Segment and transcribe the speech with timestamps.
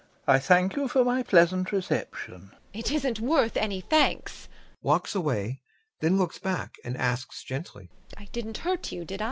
[0.25, 2.49] I thank you for my pleasant reception.
[2.53, 2.59] VARYA.
[2.73, 4.49] It isn't worth any thanks.
[4.81, 5.61] [Walks away,
[5.99, 9.19] then looks back and asks gently] I didn't hurt you, did I?